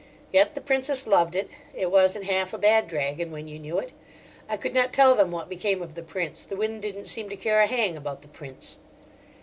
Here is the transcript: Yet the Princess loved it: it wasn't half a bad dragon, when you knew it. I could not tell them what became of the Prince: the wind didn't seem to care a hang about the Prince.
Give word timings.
Yet 0.33 0.55
the 0.55 0.61
Princess 0.61 1.05
loved 1.05 1.35
it: 1.35 1.47
it 1.75 1.91
wasn't 1.91 2.25
half 2.25 2.53
a 2.53 2.57
bad 2.57 2.87
dragon, 2.87 3.29
when 3.29 3.47
you 3.47 3.59
knew 3.59 3.77
it. 3.77 3.91
I 4.49 4.57
could 4.57 4.73
not 4.73 4.93
tell 4.93 5.13
them 5.13 5.29
what 5.29 5.47
became 5.47 5.83
of 5.83 5.93
the 5.93 6.01
Prince: 6.01 6.43
the 6.43 6.55
wind 6.55 6.81
didn't 6.81 7.05
seem 7.05 7.29
to 7.29 7.37
care 7.37 7.61
a 7.61 7.67
hang 7.67 7.95
about 7.95 8.23
the 8.23 8.27
Prince. 8.27 8.79